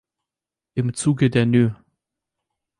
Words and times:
Im 0.73 0.95
Zuge 0.95 1.29
der 1.29 1.45
NÖ. 1.45 1.75